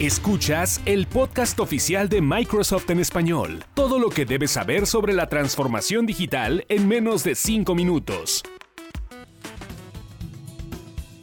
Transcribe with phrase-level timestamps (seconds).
[0.00, 3.64] Escuchas el podcast oficial de Microsoft en español.
[3.74, 8.42] Todo lo que debes saber sobre la transformación digital en menos de 5 minutos.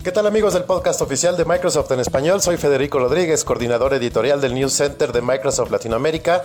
[0.01, 2.41] ¿Qué tal amigos del podcast oficial de Microsoft en español?
[2.41, 6.41] Soy Federico Rodríguez, coordinador editorial del News Center de Microsoft Latinoamérica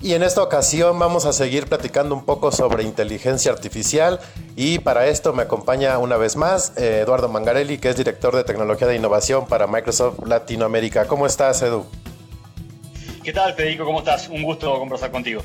[0.00, 4.20] y en esta ocasión vamos a seguir platicando un poco sobre inteligencia artificial
[4.54, 8.44] y para esto me acompaña una vez más eh, Eduardo Mangarelli, que es director de
[8.44, 11.06] tecnología de innovación para Microsoft Latinoamérica.
[11.06, 11.84] ¿Cómo estás, Edu?
[13.24, 13.84] ¿Qué tal, Federico?
[13.84, 14.28] ¿Cómo estás?
[14.28, 15.42] Un gusto conversar contigo.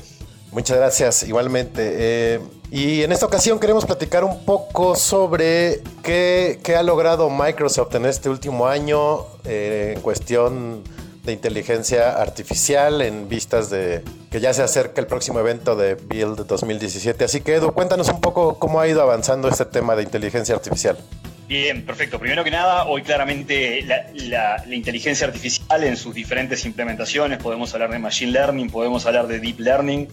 [0.52, 1.94] Muchas gracias, igualmente.
[1.98, 8.06] Eh, y en esta ocasión queremos platicar un poco sobre qué, ha logrado Microsoft en
[8.06, 10.84] este último año eh, en cuestión
[11.24, 16.48] de inteligencia artificial en vistas de que ya se acerca el próximo evento de Build
[16.48, 17.24] 2017.
[17.24, 20.98] Así que Edu, cuéntanos un poco cómo ha ido avanzando este tema de inteligencia artificial.
[21.46, 22.18] Bien, perfecto.
[22.18, 28.00] Primero que nada, hoy claramente la, inteligencia artificial en sus diferentes implementaciones, podemos hablar de
[28.00, 30.08] Machine Learning, podemos hablar de Deep Learning.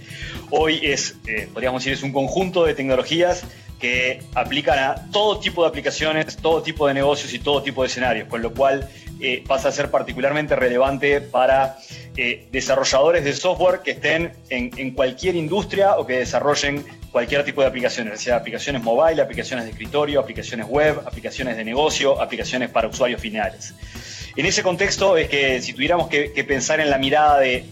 [0.52, 3.44] Hoy es, eh, podríamos decir, es un conjunto de tecnologías
[3.80, 7.88] que aplican a todo tipo de aplicaciones, todo tipo de negocios y todo tipo de
[7.88, 8.88] escenarios, con lo cual
[9.19, 11.78] eh, pasa a ser particularmente relevante para
[12.17, 17.68] eh, desarrolladores de software que estén en, cualquier industria o que desarrollen cualquier tipo de
[17.68, 23.22] aplicaciones, sea aplicaciones mobile, aplicaciones de escritorio, aplicaciones web, aplicaciones de negocio, aplicaciones para usuarios
[23.22, 23.73] finales.
[24.36, 27.66] En ese contexto es que si tuviéramos que, pensar en la mirada de,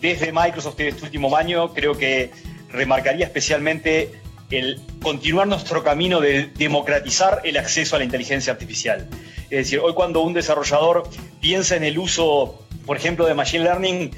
[0.00, 2.30] desde Microsoft en este último año, creo que
[2.70, 4.10] remarcaría especialmente
[4.50, 9.08] el continuar nuestro camino de democratizar el acceso a la inteligencia artificial.
[9.50, 11.08] Es decir, hoy cuando un desarrollador
[11.40, 14.10] piensa en el uso, por ejemplo, de Machine Learning,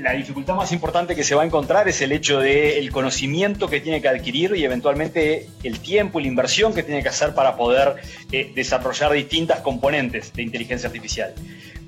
[0.00, 3.80] la dificultad más importante que se va a encontrar es el hecho del conocimiento que
[3.80, 7.56] tiene que adquirir y eventualmente el tiempo y la inversión que tiene que hacer para
[7.56, 7.96] poder
[8.32, 11.34] eh, desarrollar distintas componentes de inteligencia artificial.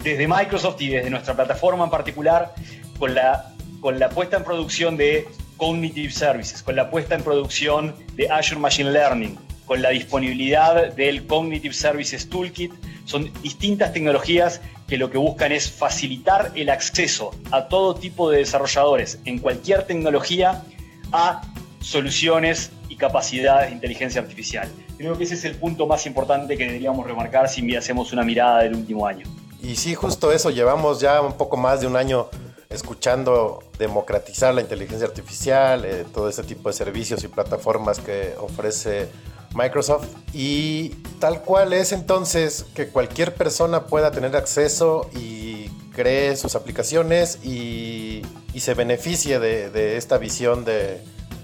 [0.02, 2.54] Desde Microsoft y desde nuestra plataforma en particular,
[2.98, 7.94] con la, con la puesta en producción de Cognitive Services, con la puesta en producción
[8.14, 9.38] de Azure Machine Learning,
[9.68, 12.72] con la disponibilidad del Cognitive Services Toolkit,
[13.04, 18.38] son distintas tecnologías que lo que buscan es facilitar el acceso a todo tipo de
[18.38, 20.64] desarrolladores en cualquier tecnología
[21.12, 21.42] a
[21.80, 24.68] soluciones y capacidades de inteligencia artificial.
[24.96, 28.62] Creo que ese es el punto más importante que deberíamos remarcar si hacemos una mirada
[28.62, 29.26] del último año.
[29.62, 32.28] Y sí, justo eso, llevamos ya un poco más de un año
[32.70, 39.08] escuchando democratizar la inteligencia artificial, eh, todo ese tipo de servicios y plataformas que ofrece
[39.54, 40.06] Microsoft.
[40.32, 47.38] Y tal cual es entonces que cualquier persona pueda tener acceso y cree sus aplicaciones
[47.44, 48.22] y,
[48.58, 51.00] se beneficie de, esta visión de,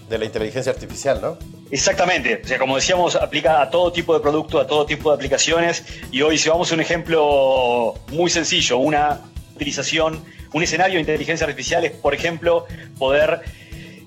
[0.08, 1.38] de la inteligencia artificial, ¿no?
[1.70, 5.14] Exactamente, o sea, como decíamos, aplica a todo tipo de producto, a todo tipo de
[5.14, 5.84] aplicaciones.
[6.10, 9.20] Y hoy, si vamos a un ejemplo muy sencillo, una
[9.54, 12.64] utilización un escenario de inteligencia artificial es, por ejemplo,
[12.96, 13.40] poder,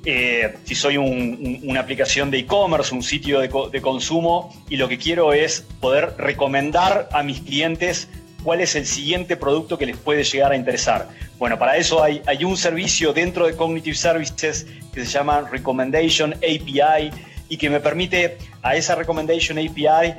[0.06, 5.34] eh, si soy una aplicación de e-commerce, un sitio de, consumo, y lo que quiero
[5.34, 8.08] es poder recomendar a mis clientes
[8.44, 11.10] cuál es el siguiente producto que les puede llegar a interesar.
[11.38, 16.34] Bueno, para eso hay, hay un servicio dentro de Cognitive Services que se llama Recommendation
[16.36, 17.12] API
[17.50, 20.14] y que me permite a esa Recommendation API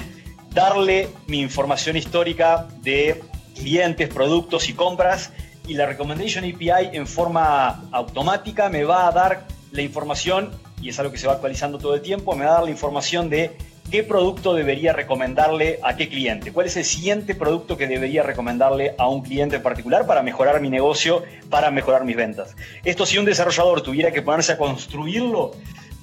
[0.51, 3.23] darle mi información histórica de
[3.55, 5.33] clientes, productos y compras
[5.67, 10.99] y la Recommendation API en forma automática me va a dar la información, y es
[10.99, 13.57] algo que se va actualizando todo el tiempo, me va a dar la información de
[13.91, 18.95] qué producto debería recomendarle a qué cliente, cuál es el siguiente producto que debería recomendarle
[18.99, 22.55] a un cliente en particular para mejorar mi negocio, para mejorar mis ventas.
[22.85, 25.53] Esto si un desarrollador tuviera que ponerse a construirlo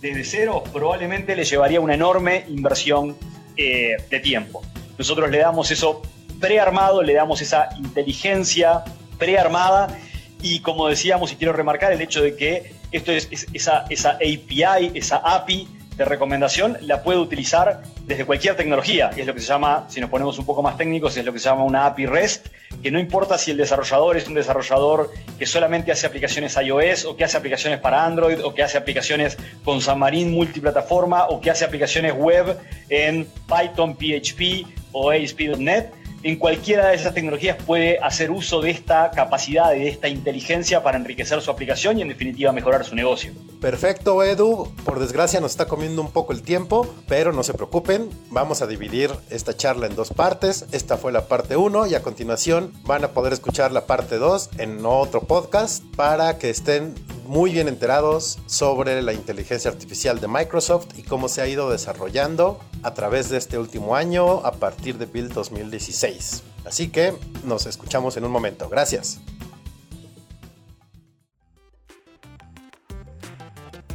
[0.02, 3.16] desde cero, probablemente le llevaría una enorme inversión
[3.56, 4.62] eh, de tiempo.
[4.98, 6.02] Nosotros le damos eso
[6.40, 8.84] prearmado, le damos esa inteligencia
[9.18, 9.98] prearmada
[10.46, 14.92] y como decíamos y quiero remarcar el hecho de que esto es, esa, esa API,
[14.94, 15.68] esa API
[15.98, 20.12] de recomendación la puede utilizar desde cualquier tecnología, es lo que se llama, si nos
[20.12, 22.48] ponemos un poco más técnicos, es lo que se llama una API REST,
[22.84, 27.16] que no importa si el desarrollador es un desarrollador que solamente hace aplicaciones iOS o
[27.16, 31.66] que hace aplicaciones para Android o que hace aplicaciones con Xamarin multiplataforma o que hace
[31.66, 32.56] aplicaciones web
[32.90, 39.12] en Python, PHP o ASP.NET en cualquiera de esas tecnologías puede hacer uso de esta
[39.12, 43.32] capacidad, de esta inteligencia para enriquecer su aplicación y en definitiva mejorar su negocio.
[43.62, 44.74] Perfecto, Edu.
[44.84, 48.68] Por desgracia nos está comiendo un poco el tiempo, pero no se preocupen, vamos a
[48.68, 50.66] dividir esta charla en dos partes.
[50.72, 54.50] Esta fue la parte 1 y a continuación van a poder escuchar la parte 2
[54.58, 56.96] en otro podcast para que estén
[57.28, 62.60] muy bien enterados sobre la inteligencia artificial de Microsoft y cómo se ha ido desarrollando
[62.84, 66.44] a través de este último año a partir de Build 2016.
[66.66, 67.14] Así que
[67.44, 68.70] nos escuchamos en un momento.
[68.70, 69.20] Gracias.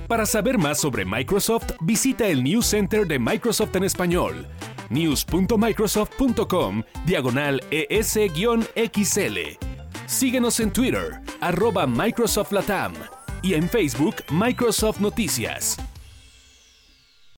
[0.07, 4.49] Para saber más sobre Microsoft, visita el News Center de Microsoft en español,
[4.89, 9.39] news.microsoft.com, diagonal ES-XL.
[10.07, 12.95] Síguenos en Twitter, arroba Microsoft Latam
[13.43, 15.90] y en Facebook, Microsoft Noticias.